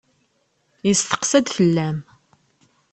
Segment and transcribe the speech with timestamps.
[0.87, 1.97] Yesteqsa-d fell-am.